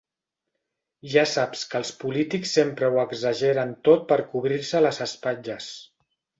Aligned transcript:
Ja 1.15 1.25
saps 1.31 1.65
que 1.73 1.77
els 1.81 1.91
polítics 2.05 2.55
sempre 2.59 2.91
ho 2.95 2.99
exageren 3.05 3.77
tot 3.91 4.09
per 4.13 4.21
cobrir-se 4.35 4.85
les 4.89 5.05
espatlles. 5.11 5.73